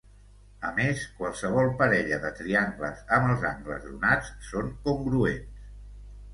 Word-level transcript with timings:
A 0.69 0.69
més, 0.77 1.03
qualsevol 1.19 1.69
parella 1.81 2.19
de 2.25 2.33
triangles 2.41 3.05
amb 3.19 3.29
els 3.35 3.47
angles 3.53 3.87
donats 3.93 4.35
són 4.51 4.75
congruents. 4.89 5.65